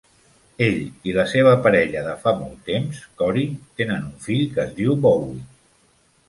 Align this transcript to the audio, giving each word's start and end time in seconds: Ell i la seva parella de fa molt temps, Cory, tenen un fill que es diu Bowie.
Ell 0.67 0.77
i 1.09 1.11
la 1.17 1.25
seva 1.33 1.51
parella 1.67 2.01
de 2.07 2.15
fa 2.23 2.33
molt 2.39 2.63
temps, 2.71 3.03
Cory, 3.21 3.45
tenen 3.83 4.09
un 4.09 4.17
fill 4.25 4.43
que 4.57 4.65
es 4.65 4.75
diu 4.81 4.97
Bowie. 5.05 5.39